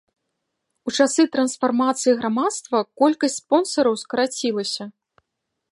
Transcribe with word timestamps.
У 0.89 0.93
часы 1.03 1.21
трансфармацыі 1.35 2.15
грамадства 2.23 2.77
колькасць 3.01 3.37
спонсараў 3.43 3.93
скарацілася. 4.05 4.83